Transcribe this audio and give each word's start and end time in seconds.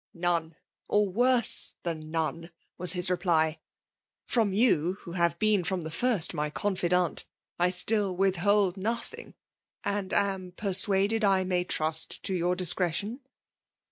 "None, 0.15 0.55
or 0.87 1.07
worse 1.09 1.75
than 1.83 2.09
none 2.09 2.41
T 2.41 2.49
was 2.79 2.93
his 2.93 3.09
re^ 3.09 3.19
ply. 3.19 3.59
''From 4.27 4.51
you, 4.55 4.93
who 5.01 5.11
have 5.11 5.37
been 5.37 5.63
from 5.63 5.83
tha 5.83 5.91
first 5.91 6.33
my 6.33 6.49
confidante^ 6.49 7.25
I 7.59 7.69
wiU 7.69 8.15
withhold 8.17 8.77
nothing: 8.77 9.35
I 9.83 9.99
am 10.11 10.53
persuaded 10.53 11.23
I 11.23 11.43
may 11.43 11.63
trust 11.65 12.23
to 12.23 12.33
your 12.33 12.55
discsre^ 12.55 12.91
tion." 12.91 13.19